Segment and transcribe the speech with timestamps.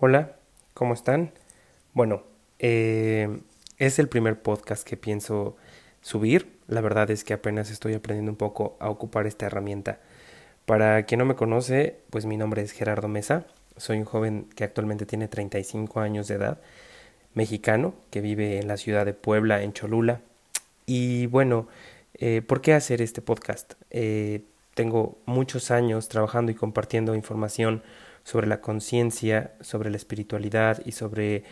[0.00, 0.36] Hola,
[0.74, 1.32] ¿cómo están?
[1.92, 2.22] Bueno,
[2.60, 3.40] eh,
[3.78, 5.56] es el primer podcast que pienso
[6.02, 6.56] subir.
[6.68, 9.98] La verdad es que apenas estoy aprendiendo un poco a ocupar esta herramienta.
[10.66, 13.46] Para quien no me conoce, pues mi nombre es Gerardo Mesa.
[13.76, 16.60] Soy un joven que actualmente tiene 35 años de edad,
[17.34, 20.20] mexicano, que vive en la ciudad de Puebla, en Cholula.
[20.86, 21.66] Y bueno,
[22.14, 23.74] eh, ¿por qué hacer este podcast?
[23.90, 24.42] Eh,
[24.74, 27.82] tengo muchos años trabajando y compartiendo información
[28.28, 31.44] sobre la conciencia, sobre la espiritualidad y sobre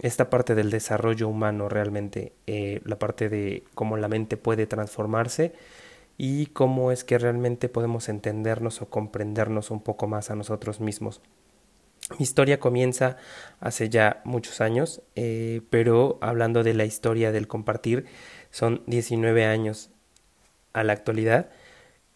[0.00, 5.52] esta parte del desarrollo humano realmente, eh, la parte de cómo la mente puede transformarse
[6.18, 11.20] y cómo es que realmente podemos entendernos o comprendernos un poco más a nosotros mismos.
[12.18, 13.16] Mi historia comienza
[13.60, 18.06] hace ya muchos años, eh, pero hablando de la historia del compartir,
[18.50, 19.90] son 19 años
[20.72, 21.50] a la actualidad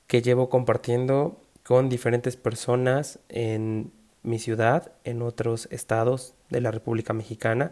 [0.08, 7.12] que llevo compartiendo con diferentes personas en mi ciudad, en otros estados de la República
[7.12, 7.70] Mexicana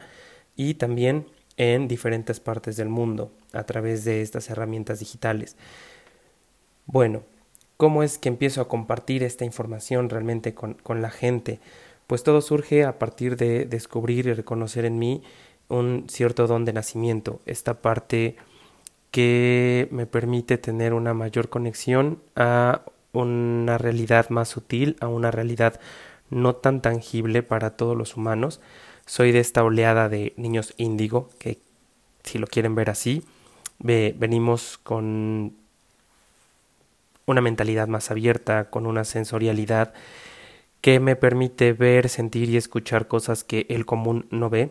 [0.55, 5.57] y también en diferentes partes del mundo a través de estas herramientas digitales.
[6.87, 7.23] Bueno,
[7.77, 11.61] ¿cómo es que empiezo a compartir esta información realmente con, con la gente?
[12.07, 15.23] Pues todo surge a partir de descubrir y reconocer en mí
[15.69, 18.37] un cierto don de nacimiento, esta parte
[19.11, 25.81] que me permite tener una mayor conexión a una realidad más sutil, a una realidad
[26.31, 28.61] no tan tangible para todos los humanos.
[29.07, 31.59] Soy de esta oleada de niños índigo, que
[32.25, 33.25] si lo quieren ver así,
[33.79, 35.55] venimos con
[37.27, 39.93] una mentalidad más abierta, con una sensorialidad
[40.81, 44.71] que me permite ver, sentir y escuchar cosas que el común no ve.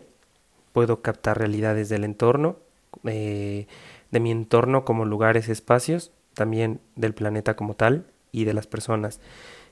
[0.72, 2.56] Puedo captar realidades del entorno,
[3.04, 3.66] eh,
[4.10, 9.20] de mi entorno como lugares, espacios, también del planeta como tal y de las personas.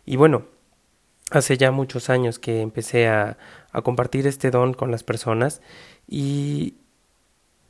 [0.05, 0.45] Y bueno,
[1.31, 3.37] hace ya muchos años que empecé a,
[3.83, 5.61] compartir este don con las personas
[6.07, 6.75] y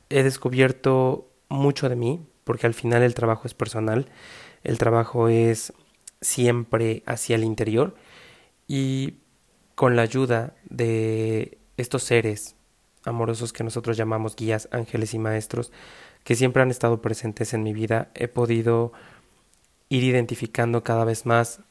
[0.09, 4.07] he descubierto mucho de mí, porque al final el trabajo es personal,
[4.63, 5.73] el trabajo es
[6.21, 7.95] siempre hacia el interior
[8.67, 9.15] y
[9.73, 12.55] con la ayuda de estos seres
[13.03, 15.71] amorosos que nosotros llamamos guías, ángeles y maestros,
[16.23, 18.93] que siempre han estado presentes en mi vida, he podido
[19.89, 21.61] ir identificando cada vez más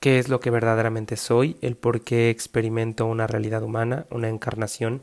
[0.00, 5.02] qué es lo que verdaderamente soy, el por qué experimento una realidad humana, una encarnación,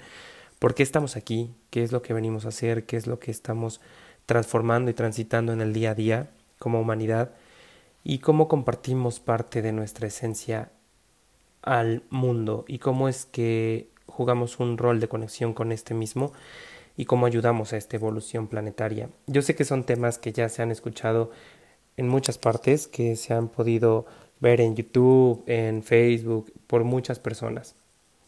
[0.59, 3.31] por qué estamos aquí, qué es lo que venimos a hacer, qué es lo que
[3.31, 3.81] estamos
[4.25, 6.29] transformando y transitando en el día a día
[6.59, 7.31] como humanidad
[8.03, 10.71] y cómo compartimos parte de nuestra esencia
[11.61, 16.31] al mundo y cómo es que jugamos un rol de conexión con este mismo
[16.95, 19.09] y cómo ayudamos a esta evolución planetaria.
[19.27, 21.31] Yo sé que son temas que ya se han escuchado
[21.97, 24.05] en muchas partes, que se han podido
[24.39, 27.75] ver en YouTube, en Facebook, por muchas personas.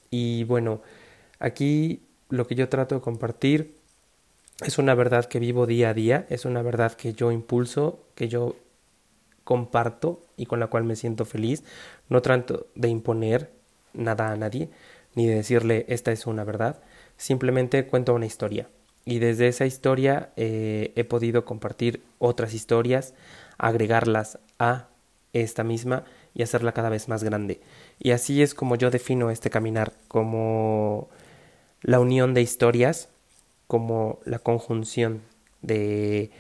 [0.10, 0.82] Y bueno,
[1.40, 3.76] aquí lo que yo trato de compartir
[4.66, 8.28] es una verdad que vivo día a día, es una verdad que yo impulso, que
[8.28, 8.56] yo
[9.44, 11.64] comparto y con la cual me siento feliz.
[12.10, 13.52] No trato de imponer
[13.94, 14.70] nada a nadie,
[15.16, 16.80] ni de decirle esta es una verdad,
[17.18, 18.68] simplemente cuento una historia.
[19.06, 23.14] Y desde esa historia eh, he podido compartir otras historias,
[23.58, 24.88] agregarlas a
[25.42, 26.04] esta misma
[26.34, 27.60] y hacerla cada vez más grande.
[28.00, 31.10] Y así es como yo defino este caminar, como
[31.82, 33.10] la unión de historias,
[33.68, 35.22] como la conjunción
[35.62, 36.32] de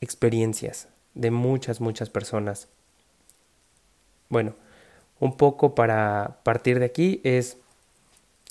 [0.00, 2.68] experiencias de muchas, muchas personas.
[4.28, 4.54] Bueno,
[5.20, 7.58] un poco para partir de aquí es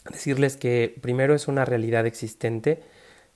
[0.09, 2.84] decirles que primero es una realidad existente,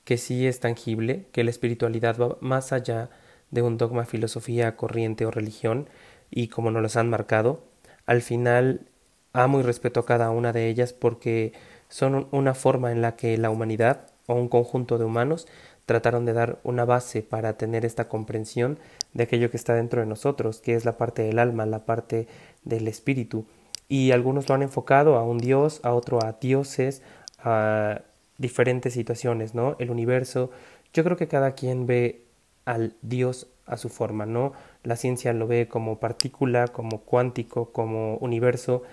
[0.04, 3.10] que sí es tangible, que la espiritualidad va más allá
[3.52, 5.88] de un dogma, filosofía, corriente o religión,
[6.31, 7.62] y como nos los han marcado,
[8.08, 8.88] al final
[9.34, 11.53] amo y respeto a cada una de ellas porque
[11.90, 15.47] son una forma en la que la humanidad o un conjunto de humanos
[15.86, 18.80] trataron de dar una base para tener esta comprensión
[19.14, 22.28] de aquello que está dentro de nosotros, que es la parte del alma, la parte
[22.64, 23.46] del espíritu.
[23.90, 27.02] Y algunos lo han enfocado a un dios, a otro a dioses,
[27.40, 28.02] a
[28.38, 29.76] diferentes situaciones, ¿no?
[29.79, 30.52] El universo.
[30.94, 32.23] Yo creo que cada quien ve
[32.64, 34.53] al dios a su forma, ¿no?
[34.84, 38.84] La ciencia lo ve como partícula, como cuántico, como universo,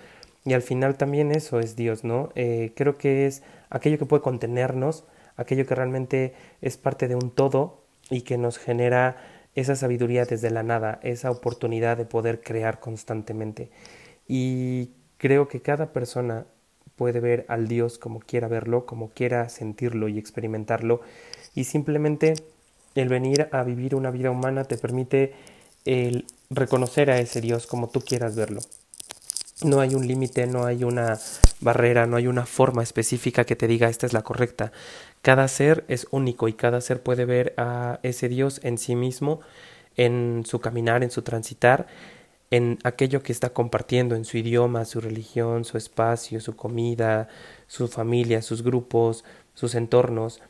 [0.45, 2.29] y al final también eso es Dios, ¿no?
[2.35, 5.03] Eh, creo que es aquello que puede contenernos,
[5.35, 9.17] aquello que realmente es parte de un todo y que nos genera
[9.55, 13.69] esa sabiduría desde la nada, esa oportunidad de poder crear constantemente.
[14.27, 16.45] Y creo que cada persona
[16.95, 21.01] puede ver al Dios como quiera verlo, como quiera sentirlo y experimentarlo,
[21.55, 22.33] y simplemente
[22.95, 25.33] el venir a vivir una vida humana te permite
[25.85, 28.61] el reconocer a ese Dios como tú quieras verlo.
[29.63, 31.19] No hay un límite, no hay una
[31.59, 34.71] barrera, no hay una forma específica que te diga esta es la correcta.
[35.21, 39.41] Cada ser es único y cada ser puede ver a ese Dios en sí mismo,
[39.97, 41.87] en su caminar, en su transitar,
[42.51, 47.27] en aquello que está compartiendo, en su idioma, su religión, su espacio, su comida,
[47.67, 50.41] su familia, sus grupos, sus entornos.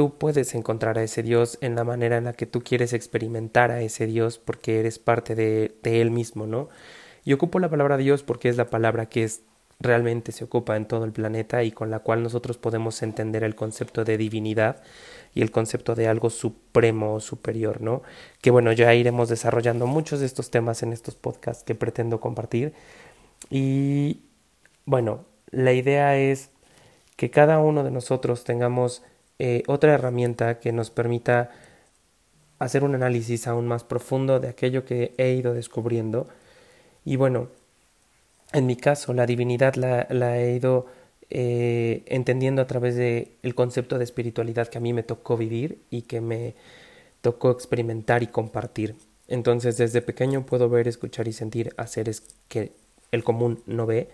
[0.00, 3.70] Tú puedes encontrar a ese Dios en la manera en la que tú quieres experimentar
[3.70, 6.70] a ese Dios porque eres parte de, Él mismo, ¿no?
[7.22, 9.42] Y ocupo la palabra Dios porque es la palabra que es
[9.78, 13.54] realmente se ocupa en todo el planeta y con la cual nosotros podemos entender el
[13.54, 14.82] concepto de divinidad
[15.34, 18.00] y el concepto de algo supremo o superior, ¿no?
[18.40, 22.72] Que bueno, ya iremos desarrollando muchos de estos temas en estos podcasts que pretendo compartir.
[23.50, 24.22] Y
[24.86, 26.48] bueno, la idea es
[27.16, 29.02] que cada uno de nosotros tengamos
[29.42, 31.50] eh, otra herramienta que nos permita
[32.58, 36.28] hacer un análisis aún más profundo de aquello que he ido descubriendo.
[37.06, 37.48] Y bueno,
[38.52, 40.88] en mi caso, la divinidad la, he ido
[41.30, 45.80] eh, entendiendo a través del el concepto de espiritualidad que a mí me tocó vivir
[45.88, 46.54] y que me
[47.22, 48.94] tocó experimentar y compartir.
[49.26, 52.72] Entonces, desde pequeño puedo ver, escuchar y sentir a seres que
[53.10, 54.10] el común no ve.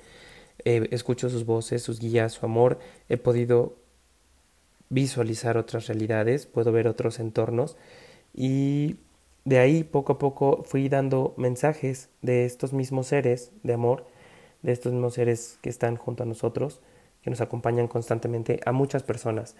[0.64, 2.78] Eh, escucho sus voces, sus guías, su amor.
[3.08, 3.74] He podido
[4.88, 7.76] visualizar otras realidades, puedo ver otros entornos
[8.34, 8.96] y
[9.44, 14.06] de ahí poco a poco fui dando mensajes de estos mismos seres de amor
[14.66, 16.80] de estos mismos seres que están junto a nosotros,
[17.22, 19.54] que nos acompañan constantemente a muchas personas.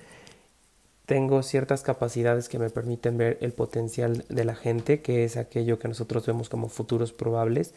[1.07, 5.79] Tengo ciertas capacidades que me permiten ver el potencial de la gente, que es aquello
[5.79, 7.73] que nosotros vemos como futuros probables,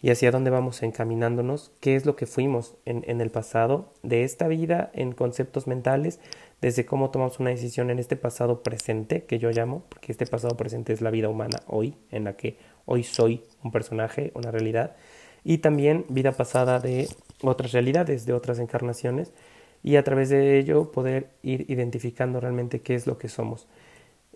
[0.00, 4.22] y hacia dónde vamos encaminándonos, qué es lo que fuimos en, en el pasado de
[4.22, 6.20] esta vida en conceptos mentales,
[6.60, 10.56] desde cómo tomamos una decisión en este pasado presente, que yo llamo, porque este pasado
[10.56, 14.96] presente es la vida humana hoy, en la que hoy soy un personaje, una realidad,
[15.44, 17.08] y también vida pasada de
[17.42, 19.32] otras realidades, de otras encarnaciones,
[19.82, 23.68] y a través de ello poder ir identificando realmente qué es lo que somos.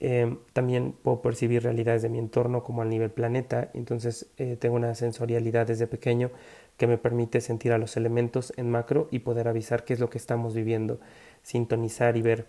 [0.04, 4.74] Em, también puedo percibir realidades de mi entorno como al nivel planeta, entonces eh, tengo
[4.74, 6.30] una sensorialidad desde pequeño
[6.76, 10.10] que me permite sentir a los elementos en macro y poder avisar qué es lo
[10.10, 10.98] que estamos viviendo,
[11.42, 12.46] sintonizar y ver.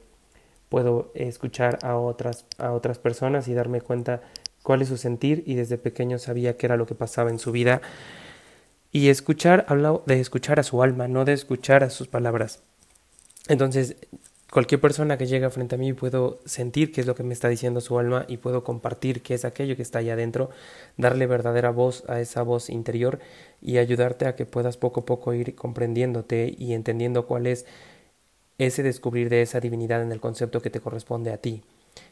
[0.70, 4.22] Puedo escuchar a otras, a otras personas y darme cuenta
[4.64, 7.52] cuál es su sentir y desde pequeño sabía qué era lo que pasaba en su
[7.52, 7.82] vida
[8.92, 12.62] y escuchar, hablo de escuchar a su alma, no de escuchar a sus palabras.
[13.48, 13.96] Entonces,
[14.52, 17.50] cualquier persona que llega frente a mí puedo sentir qué es lo que me está
[17.50, 20.52] diciendo su alma y puedo compartir qué es aquello que está ahí adentro,
[20.96, 23.18] darle verdadera voz a esa voz interior
[23.64, 27.66] y ayudarte a que puedas poco a poco ir comprendiéndote y entendiendo cuál es
[28.66, 31.62] ese descubrir de esa divinidad en el concepto que te corresponde a ti.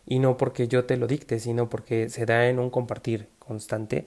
[0.06, 4.06] Y no porque yo te lo dicte, sino porque se da en un compartir constante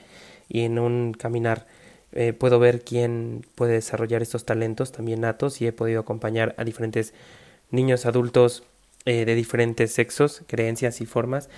[0.49, 1.67] y en un caminar
[2.13, 6.65] eh, puedo ver quién puede desarrollar estos talentos también natos y he podido acompañar a
[6.65, 7.13] diferentes
[7.71, 8.63] niños, adultos
[9.05, 11.49] eh, de diferentes sexos, creencias y formas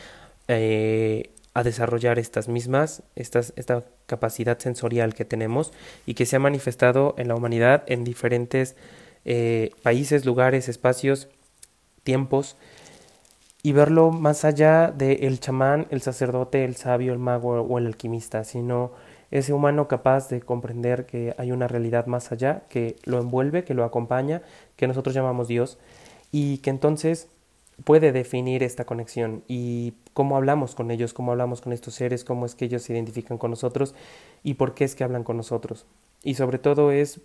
[0.49, 5.73] eh, a desarrollar estas mismas, esta capacidad sensorial que tenemos
[6.07, 8.77] y que se ha manifestado en la humanidad en diferentes
[9.83, 11.29] países, lugares, espacios,
[12.05, 12.57] tiempos
[13.63, 17.87] y verlo más allá del el chamán, el sacerdote, el sabio, el mago o el
[17.87, 18.93] alquimista, sino
[19.33, 23.75] ese humano capaz de comprender que hay una realidad más allá, que lo envuelve, que
[23.75, 24.43] lo acompaña,
[24.77, 25.79] que nosotros llamamos Dios,
[26.31, 27.29] y que entonces
[27.85, 32.47] puede definir esta conexión y cómo hablamos con ellos, cómo hablamos con estos seres, cómo
[32.47, 33.95] es que ellos se identifican con nosotros
[34.43, 35.87] y por qué es que hablan con nosotros.
[36.23, 37.21] Y sobre todo es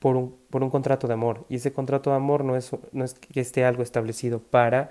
[0.00, 1.46] por un, por un contrato de amor.
[1.48, 4.90] Y ese contrato de amor no es, no es que esté algo establecido para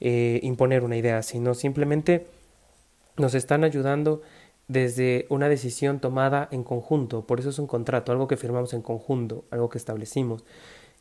[0.00, 2.26] eh, imponer una idea, sino simplemente
[3.16, 4.22] nos están ayudando
[4.66, 8.82] desde una decisión tomada en conjunto, por eso es un contrato, algo que firmamos en
[8.82, 10.44] conjunto, algo que establecimos.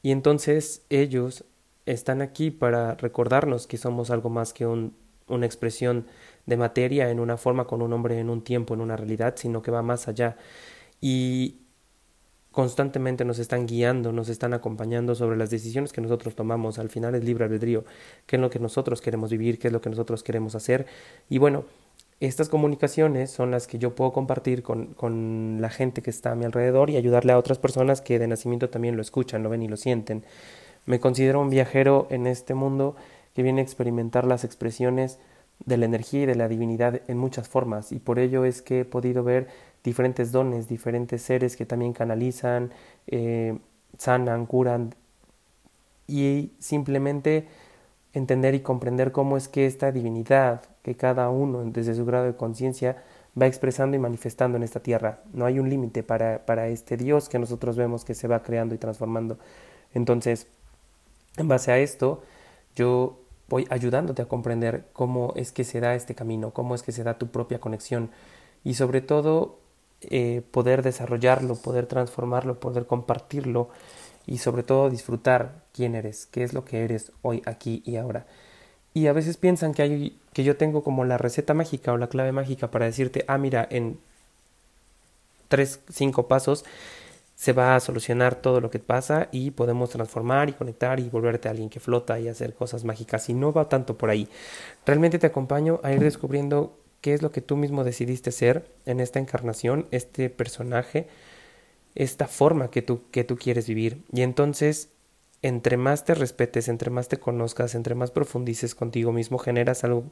[0.01, 1.45] Y entonces ellos
[1.85, 4.95] están aquí para recordarnos que somos algo más que un,
[5.27, 6.07] una expresión
[6.45, 9.61] de materia en una forma con un hombre en un tiempo, en una realidad, sino
[9.61, 10.35] que va más allá.
[10.99, 11.57] Y
[12.59, 16.77] constantemente nos están guiando, nos están acompañando sobre las decisiones que nosotros tomamos.
[16.77, 17.85] Al final es libre albedrío,
[18.25, 20.85] qué es lo que nosotros queremos vivir, qué es lo que nosotros queremos hacer.
[21.29, 21.63] Y bueno,
[22.19, 26.35] estas comunicaciones son las que yo puedo compartir con, con, la gente que está a
[26.35, 29.63] mi alrededor y ayudarle a otras personas que de nacimiento también lo escuchan, lo ven
[29.63, 30.25] y lo sienten.
[30.85, 32.97] Me considero un viajero en este mundo
[33.35, 35.17] que viene a experimentar las expresiones
[35.65, 38.81] de la energía y de la divinidad en muchas formas y por ello es que
[38.81, 39.47] he podido ver
[39.83, 42.71] diferentes dones, diferentes seres que también canalizan,
[43.07, 43.57] eh,
[43.97, 44.95] sanan, curan
[46.07, 47.47] y simplemente
[48.13, 52.35] entender y comprender cómo es que esta divinidad que cada uno desde su grado de
[52.35, 53.03] conciencia
[53.39, 55.19] va expresando y manifestando en esta tierra.
[55.33, 58.75] No hay un límite para, para este Dios que nosotros vemos que se va creando
[58.75, 59.37] y transformando.
[59.93, 60.47] Entonces,
[61.37, 62.23] en base a esto,
[62.75, 63.18] yo
[63.49, 67.03] voy ayudándote a comprender cómo es que se da este camino, cómo es que se
[67.03, 68.11] da tu propia conexión
[68.63, 69.57] y sobre todo
[70.01, 73.69] eh, poder desarrollarlo, poder transformarlo, poder compartirlo
[74.25, 78.27] y sobre todo disfrutar quién eres, qué es lo que eres hoy, aquí y ahora.
[78.93, 82.07] Y a veces piensan que, hay, que yo tengo como la receta mágica o la
[82.07, 83.99] clave mágica para decirte, ah, mira, en
[85.47, 86.63] tres, cinco pasos
[87.39, 91.47] se va a solucionar todo lo que pasa y podemos transformar y conectar y volverte
[91.47, 93.29] a alguien que flota y hacer cosas mágicas.
[93.29, 94.27] Y no va tanto por ahí.
[94.85, 98.99] Realmente te acompaño a ir descubriendo qué es lo que tú mismo decidiste ser en
[98.99, 101.07] esta encarnación, este personaje,
[101.95, 104.03] esta forma que tú, que tú quieres vivir.
[104.11, 104.89] Y entonces,
[105.41, 110.03] entre más te respetes, entre más te conozcas, entre más profundices contigo mismo, generas algo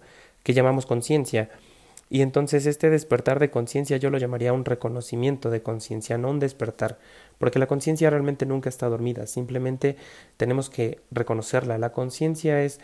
[0.44, 1.50] que llamamos conciencia.
[2.10, 6.40] Y entonces este despertar de conciencia yo lo llamaría un reconocimiento de conciencia, no un
[6.40, 7.00] despertar,
[7.38, 9.98] porque la conciencia realmente nunca está dormida, simplemente
[10.38, 11.78] tenemos que reconocerla.
[11.78, 12.80] La conciencia es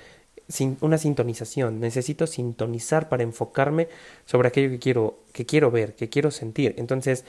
[0.81, 3.87] una sintonización, necesito sintonizar para enfocarme
[4.25, 6.75] sobre aquello que quiero, que quiero ver, que quiero sentir.
[6.77, 7.23] Entonces,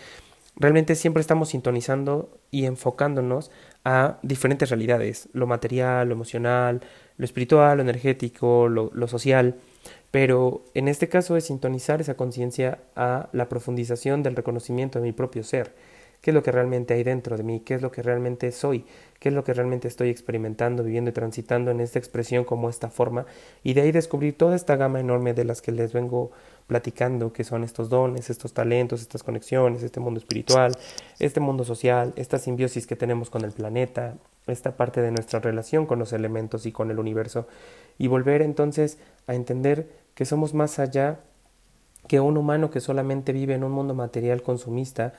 [0.57, 3.53] realmente siempre estamos sintonizando y enfocándonos
[3.85, 6.81] a diferentes realidades, lo material, lo emocional,
[7.17, 9.57] lo espiritual, lo energético, lo, lo social,
[10.15, 15.13] pero en este caso es sintonizar esa conciencia a la profundización del reconocimiento de mi
[15.13, 15.75] propio ser.
[16.21, 18.87] Qué es lo que realmente hay dentro de mí, qué es lo que realmente soy,
[19.19, 22.91] qué es lo que realmente estoy experimentando, viviendo y transitando en esta expresión como esta
[22.91, 23.27] forma,
[23.65, 26.31] y de ahí descubrir toda esta gama enorme de las que les vengo
[26.69, 30.79] platicando, que son estos dones, estos talentos, estas conexiones, este mundo espiritual,
[31.19, 34.15] este mundo social, esta simbiosis que tenemos con el planeta,
[34.47, 37.49] esta parte de nuestra relación con los elementos y con el universo,
[37.99, 41.21] y volver entonces a entender que somos más allá
[42.07, 45.15] que un humano que solamente vive en un mundo material consumista,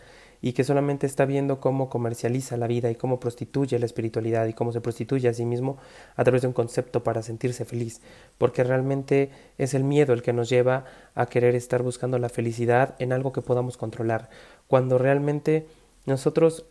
[0.46, 4.54] y que solamente está viendo cómo comercializa la vida y cómo prostituye la espiritualidad y
[4.54, 5.78] cómo se prostituye a sí mismo
[6.16, 8.00] a través de un concepto para sentirse feliz,
[8.38, 10.86] porque realmente es el miedo el que nos lleva
[11.16, 14.30] a querer estar buscando la felicidad en algo que podamos controlar,
[14.68, 15.66] cuando realmente
[16.06, 16.66] nosotros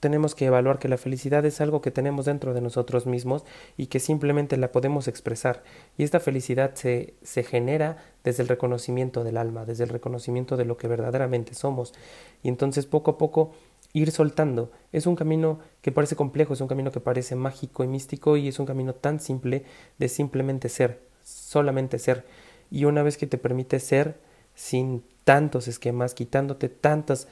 [0.00, 3.44] tenemos que evaluar que la felicidad es algo que tenemos dentro de nosotros mismos
[3.76, 5.62] y que simplemente la podemos expresar.
[5.96, 10.64] Y esta felicidad se, se genera desde el reconocimiento del alma, desde el reconocimiento de
[10.64, 11.94] lo que verdaderamente somos.
[12.42, 13.52] Y entonces poco a poco
[13.92, 14.70] ir soltando.
[14.92, 18.48] Es un camino que parece complejo, es un camino que parece mágico y místico y
[18.48, 19.64] es un camino tan simple
[19.98, 22.24] de simplemente ser, solamente ser.
[22.70, 24.20] Y una vez que te permite ser
[24.54, 27.28] sin tantos esquemas, quitándote tantas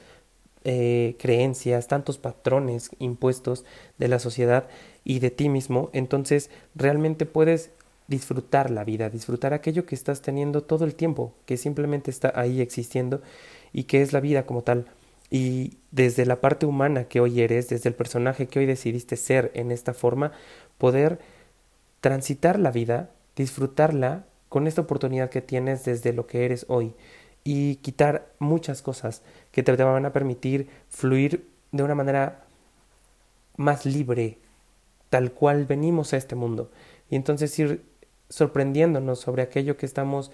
[0.63, 3.65] eh, creencias, tantos patrones impuestos
[3.97, 4.67] de la sociedad
[5.03, 7.71] y de ti mismo, entonces realmente puedes
[8.07, 12.61] disfrutar la vida, disfrutar aquello que estás teniendo todo el tiempo, que simplemente está ahí
[12.61, 13.21] existiendo
[13.73, 14.85] y que es la vida como tal.
[15.29, 19.51] Y desde la parte humana que hoy eres, desde el personaje que hoy decidiste ser
[19.53, 20.31] en esta forma,
[20.77, 21.19] poder
[21.99, 26.93] transitar la vida, disfrutarla con esta oportunidad que tienes desde lo que eres hoy
[27.49, 29.21] y quitar muchas cosas
[29.53, 32.43] que te van a permitir fluir de una manera
[33.55, 34.37] más libre,
[35.09, 36.69] tal cual venimos a este mundo.
[37.09, 37.85] Y entonces ir
[38.27, 40.29] sorprendiéndonos sobre aquello que estamos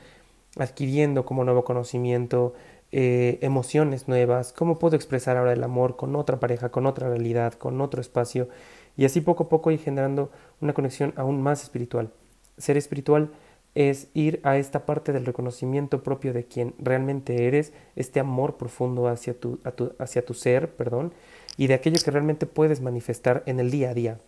[0.57, 2.55] adquiriendo como nuevo conocimiento,
[2.91, 7.53] eh, emociones nuevas, cómo puedo expresar ahora el amor con otra pareja, con otra realidad,
[7.53, 8.49] con otro espacio,
[8.97, 12.09] y así poco a poco ir generando una conexión aún más espiritual.
[12.57, 13.29] Ser espiritual
[13.75, 19.07] es ir a esta parte del reconocimiento propio de quien realmente eres, este amor profundo
[19.07, 19.59] hacia tu,
[19.99, 21.13] hacia tu ser, perdón,
[21.57, 24.19] y de aquello que realmente puedes manifestar en el día a día.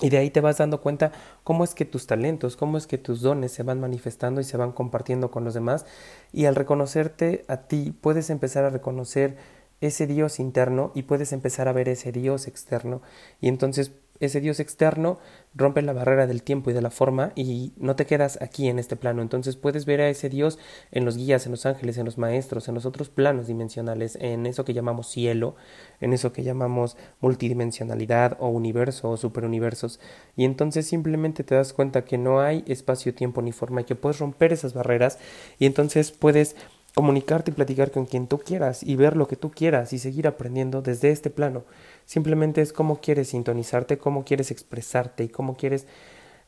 [0.00, 2.98] Y de ahí te vas dando cuenta cómo es que tus talentos, cómo es que
[2.98, 5.86] tus dones se van manifestando y se van compartiendo con los demás.
[6.32, 9.36] Y al reconocerte a ti, puedes empezar a reconocer
[9.80, 13.02] ese Dios interno y puedes empezar a ver ese Dios externo.
[13.40, 15.18] Y entonces ese Dios externo
[15.54, 18.78] rompe la barrera del tiempo y de la forma y no te quedas aquí en
[18.78, 19.22] este plano.
[19.22, 20.58] Entonces puedes ver a ese Dios
[20.92, 24.46] en los guías, en los ángeles, en los maestros, en los otros planos dimensionales, en
[24.46, 25.56] eso que llamamos cielo,
[26.00, 30.00] en eso que llamamos multidimensionalidad o universo o superuniversos.
[30.36, 33.96] Y entonces simplemente te das cuenta que no hay espacio, tiempo ni forma y que
[33.96, 35.18] puedes romper esas barreras
[35.58, 36.56] y entonces puedes
[36.94, 40.26] comunicarte y platicar con quien tú quieras y ver lo que tú quieras y seguir
[40.26, 41.64] aprendiendo desde este plano.
[42.06, 45.86] Simplemente es cómo quieres sintonizarte, cómo quieres expresarte y cómo quieres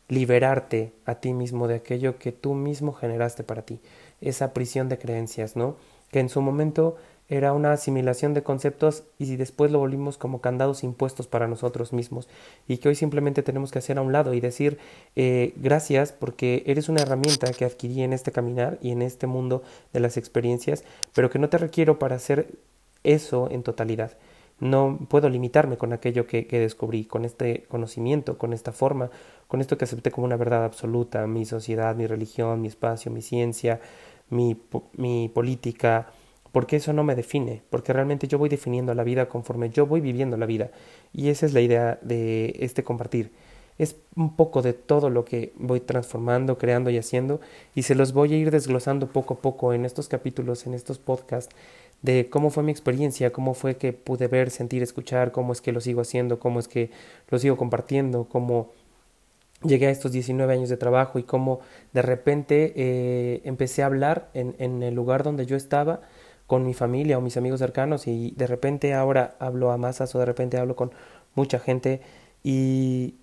[0.09, 3.81] liberarte a ti mismo de aquello que tú mismo generaste para ti,
[4.21, 5.77] esa prisión de creencias, ¿no?
[6.11, 6.97] Que en su momento
[7.31, 11.93] era una asimilación de conceptos y si después lo volvimos como candados impuestos para nosotros
[11.93, 12.29] mismos
[12.67, 14.79] y que hoy simplemente tenemos que hacer a un lado y decir
[15.15, 19.63] eh, gracias porque eres una herramienta que adquirí en este caminar y en este mundo
[19.93, 20.85] de las experiencias,
[21.15, 22.49] pero que no te requiero para hacer
[23.05, 24.19] eso en totalidad.
[24.59, 29.11] No puedo limitarme con aquello que, descubrí, con este conocimiento, con esta forma,
[29.49, 33.23] con esto que acepté como una verdad absoluta, mi sociedad, mi religión, mi espacio, mi
[33.23, 33.81] ciencia,
[34.29, 34.61] mi,
[34.99, 36.09] mi política,
[36.53, 40.01] porque eso no me define, porque realmente yo voy definiendo la vida conforme yo voy
[40.01, 40.71] viviendo la vida.
[41.13, 43.31] Y esa es la idea de este compartir.
[43.79, 47.41] Es un poco de todo lo que voy transformando, creando y haciendo,
[47.75, 50.99] y se los voy a ir desglosando poco a poco en estos capítulos, en estos
[50.99, 51.55] podcasts,
[52.03, 55.73] de cómo fue mi experiencia, cómo fue que pude ver, sentir, escuchar, cómo es que
[55.73, 56.91] lo sigo haciendo, cómo es que
[57.29, 58.71] lo sigo compartiendo, cómo
[59.63, 61.61] llegué a estos 19 años de trabajo y cómo
[61.93, 66.01] de repente eh, empecé a hablar en, en el lugar donde yo estaba
[66.51, 70.19] con mi familia o mis amigos cercanos y de repente ahora hablo a masas o
[70.19, 70.91] de repente hablo con
[71.37, 72.01] mucha gente
[72.43, 73.15] y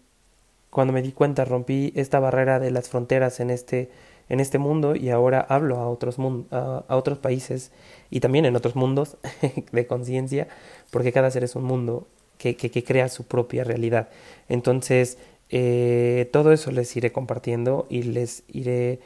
[0.70, 3.92] cuando me di cuenta rompí esta barrera de las fronteras en este
[4.30, 6.16] en este mundo y ahora hablo a otros
[6.52, 7.74] a, otros países
[8.10, 9.18] y también en otros mundos
[9.74, 10.48] de conciencia
[10.90, 12.08] porque cada ser es un mundo
[12.38, 14.08] que, que, que, crea su propia realidad.
[14.48, 15.18] Entonces
[15.50, 19.02] eh, todo eso les iré compartiendo y les iré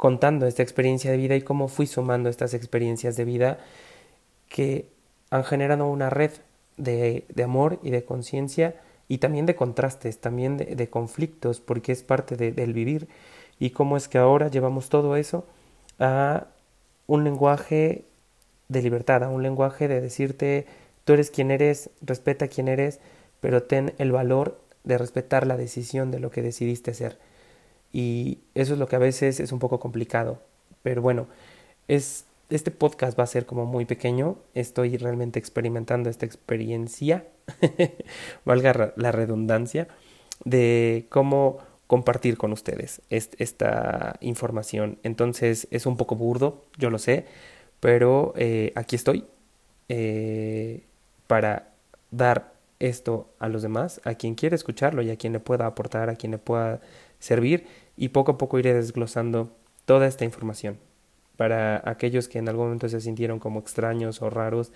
[0.00, 3.58] contando esta experiencia de vida y cómo fui sumando estas experiencias de vida
[4.48, 4.88] que
[5.28, 6.30] han generado una red
[6.78, 11.92] de, de amor y de conciencia y también de contrastes, también de, de conflictos, porque
[11.92, 13.08] es parte de, del vivir.
[13.58, 15.44] Y cómo es que ahora llevamos todo eso
[15.98, 16.46] a
[17.06, 18.06] un lenguaje
[18.68, 20.64] de libertad, a un lenguaje de decirte
[21.04, 23.00] tú eres quien eres, respeta quien eres,
[23.42, 27.18] pero ten el valor de respetar la decisión de lo que decidiste ser
[27.92, 30.40] y eso es lo que a veces es un poco complicado.
[30.82, 31.26] Pero bueno,
[31.88, 34.38] es, este podcast va a ser como muy pequeño.
[34.54, 37.26] Estoy realmente experimentando esta experiencia,
[38.44, 39.88] valga la redundancia,
[40.44, 44.98] de cómo compartir con ustedes esta información.
[45.02, 47.26] Entonces es un poco burdo, yo lo sé,
[47.80, 49.24] pero eh, aquí estoy
[49.88, 50.84] eh,
[51.26, 51.72] para
[52.12, 56.08] dar esto a los demás, a quien quiera escucharlo y a quien le pueda aportar,
[56.08, 56.80] a quien le pueda
[57.20, 59.52] servir y poco a poco iré desglosando
[59.84, 60.78] toda esta información
[61.36, 64.72] para aquellos que en algún momento se sintieron como extraños o raros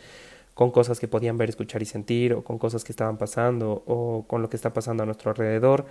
[0.55, 4.25] con cosas que podían ver, escuchar y sentir o con cosas que estaban pasando o
[4.27, 5.85] con lo que está pasando a nuestro alrededor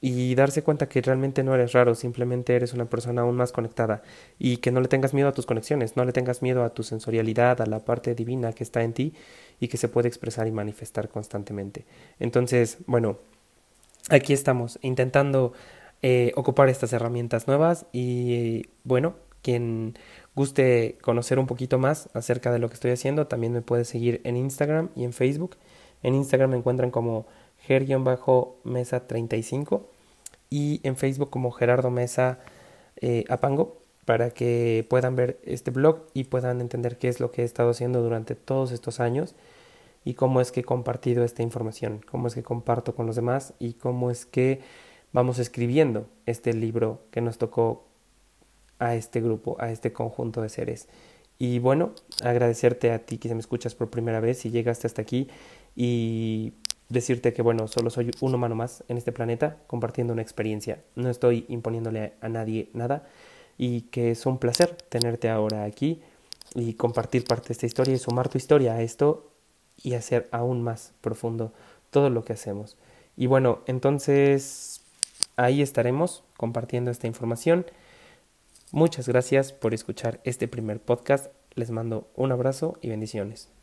[0.00, 4.02] y darse cuenta que realmente no eres raro, simplemente eres una persona aún más conectada
[4.38, 6.82] y que no le tengas miedo a tus conexiones, no le tengas miedo a tu
[6.82, 9.12] sensorialidad, a la parte divina que está en ti
[9.58, 11.84] y que se puede expresar y manifestar constantemente.
[12.18, 13.18] Entonces, bueno,
[14.08, 15.52] aquí estamos intentando
[16.02, 19.94] eh, ocupar estas herramientas nuevas y bueno, quien
[20.34, 24.20] guste conocer un poquito más acerca de lo que estoy haciendo, también me puede seguir
[24.24, 25.56] en Instagram y en Facebook.
[26.02, 27.26] En Instagram me encuentran como
[27.66, 29.82] ger-mesa35
[30.48, 32.38] y en Facebook como Gerardo Mesa
[32.96, 37.42] eh, Apango para que puedan ver este blog y puedan entender qué es lo que
[37.42, 39.34] he estado haciendo durante todos estos años
[40.04, 43.54] y cómo es que he compartido esta información, cómo es que comparto con los demás
[43.58, 44.60] y cómo es que
[45.12, 47.84] vamos escribiendo este libro que nos tocó
[48.78, 50.88] a este grupo, a este conjunto de seres.
[51.38, 55.28] Y bueno, agradecerte a ti que me escuchas por primera vez y llegaste hasta aquí
[55.76, 56.52] y
[56.88, 60.82] decirte que bueno, solo soy un humano más en este planeta compartiendo una experiencia.
[60.96, 63.06] No estoy imponiéndole a nadie nada
[63.56, 66.02] y que es un placer tenerte ahora aquí
[66.54, 69.29] y compartir parte de esta historia y sumar tu historia a esto
[69.82, 71.52] y hacer aún más profundo
[71.90, 72.76] todo lo que hacemos.
[73.16, 74.80] Y bueno, entonces
[75.36, 77.66] ahí estaremos compartiendo esta información.
[78.72, 81.32] Muchas gracias por escuchar este primer podcast.
[81.54, 83.59] Les mando un abrazo y bendiciones.